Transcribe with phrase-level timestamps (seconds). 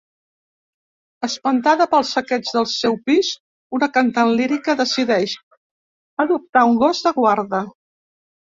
[1.27, 3.29] Espantada pel saqueig del seu pis,
[3.81, 5.37] una cantant lírica decideix
[6.27, 7.63] adoptar un gos de guarda.